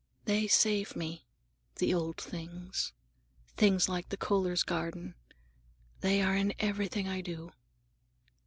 [0.25, 1.27] "They save me:
[1.75, 2.91] the old things,
[3.55, 5.13] things like the Kohlers' garden.
[5.99, 7.51] They are in everything I do."